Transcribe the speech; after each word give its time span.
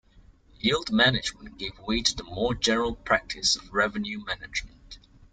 Yield 0.59 0.91
management 0.91 1.59
gave 1.59 1.77
way 1.77 2.01
to 2.01 2.15
the 2.15 2.23
more 2.23 2.55
general 2.55 2.95
practice 2.95 3.55
of 3.55 3.71
revenue 3.71 4.25
management. 4.25 4.97